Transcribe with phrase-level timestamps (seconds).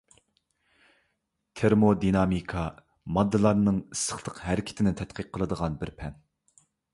[1.59, 2.63] تېرمودىنامىكا—
[3.17, 6.19] ماددىلارنىڭ ئىسسىقلىق ھەرىكىتىنى تەتقىق قىلىدىغان بىر پەن.